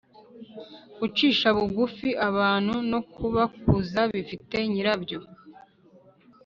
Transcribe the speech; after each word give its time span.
gucisha 0.99 1.47
bugufi 1.57 2.09
abantu 2.29 2.75
no 2.91 2.99
kubakuza 3.13 4.01
bifite 4.13 4.57
Nyirabyo 4.71 5.19